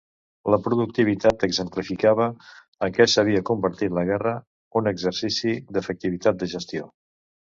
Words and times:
La 0.51 0.57
productivitat 0.67 1.43
exemplificava 1.47 2.25
en 2.87 2.95
què 2.95 3.07
s'havia 3.13 3.43
convertit 3.51 3.95
la 3.99 4.05
guerra: 4.09 4.33
un 4.81 4.91
exercici 4.93 5.55
d'efectivitat 5.77 6.41
de 6.41 6.49
gestió. 6.55 6.89